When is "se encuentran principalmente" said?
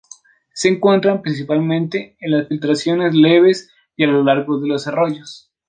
0.55-2.17